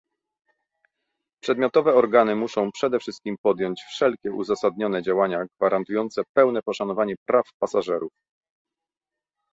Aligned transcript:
Przedmiotowe 1.43 1.93
organy 1.95 2.35
muszą 2.35 2.71
przede 2.71 2.99
wszystkim 2.99 3.35
podjąć 3.41 3.81
wszelkie 3.81 4.31
uzasadnione 4.31 5.03
działania 5.03 5.45
gwarantujące 5.57 6.23
pełne 6.35 6.61
poszanowanie 6.61 7.15
praw 7.25 7.45
pasażerów 7.59 8.11